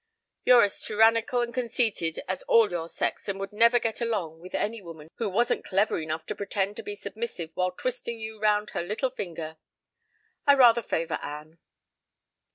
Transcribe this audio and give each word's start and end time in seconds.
You're 0.45 0.63
as 0.63 0.81
tyrannical 0.81 1.41
and 1.41 1.53
conceited 1.53 2.21
as 2.27 2.41
all 2.47 2.71
your 2.71 2.89
sex 2.89 3.29
and 3.29 3.39
would 3.39 3.53
never 3.53 3.77
get 3.77 4.01
along 4.01 4.39
with 4.39 4.55
any 4.55 4.81
woman 4.81 5.09
who 5.17 5.29
wasn't 5.29 5.63
clever 5.63 5.99
enough 5.99 6.25
to 6.25 6.35
pretend 6.35 6.75
to 6.77 6.81
be 6.81 6.95
submissive 6.95 7.51
while 7.53 7.69
twisting 7.69 8.19
you 8.19 8.39
round 8.39 8.71
her 8.71 8.81
little 8.81 9.11
finger. 9.11 9.57
I 10.47 10.55
rather 10.55 10.81
favor 10.81 11.19
Anne." 11.21 11.59